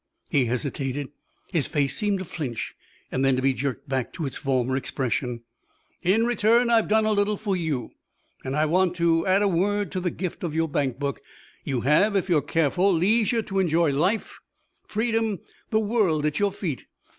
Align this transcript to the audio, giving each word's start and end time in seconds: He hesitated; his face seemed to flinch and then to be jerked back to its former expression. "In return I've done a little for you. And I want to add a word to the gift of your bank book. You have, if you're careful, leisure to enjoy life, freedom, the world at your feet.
He 0.31 0.45
hesitated; 0.45 1.09
his 1.51 1.67
face 1.67 1.95
seemed 1.95 2.17
to 2.17 2.25
flinch 2.25 2.73
and 3.11 3.23
then 3.23 3.35
to 3.35 3.41
be 3.43 3.53
jerked 3.53 3.87
back 3.87 4.11
to 4.13 4.25
its 4.25 4.35
former 4.37 4.75
expression. 4.75 5.43
"In 6.01 6.25
return 6.25 6.71
I've 6.71 6.87
done 6.87 7.05
a 7.05 7.11
little 7.11 7.37
for 7.37 7.55
you. 7.55 7.91
And 8.43 8.55
I 8.55 8.65
want 8.65 8.95
to 8.95 9.27
add 9.27 9.43
a 9.43 9.47
word 9.47 9.91
to 9.91 9.99
the 9.99 10.09
gift 10.09 10.43
of 10.43 10.55
your 10.55 10.67
bank 10.67 10.97
book. 10.97 11.21
You 11.63 11.81
have, 11.81 12.15
if 12.15 12.29
you're 12.29 12.41
careful, 12.41 12.91
leisure 12.91 13.43
to 13.43 13.59
enjoy 13.59 13.91
life, 13.91 14.39
freedom, 14.87 15.37
the 15.69 15.79
world 15.79 16.25
at 16.25 16.39
your 16.39 16.51
feet. 16.51 16.87